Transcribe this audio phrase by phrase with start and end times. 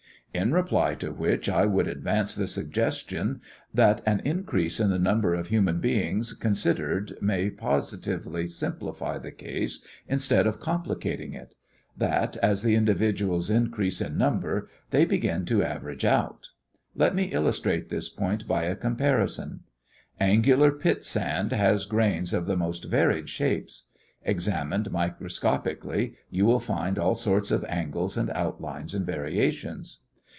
[0.33, 3.41] In reply to which I would advance the suggestion
[3.73, 9.83] that an increase in the number of human beings considered may positively simplify the case
[10.07, 11.53] instead of complicating it;
[11.97, 16.51] that as the individuals increase in number they begin to average out.
[16.95, 19.63] Let me illustrate this point by a comparison.
[20.17, 23.89] Angular pit sand has grains of the most varied shapes.
[24.23, 29.97] Examined microscopically, you will find all sorts of angles and outlines and variations.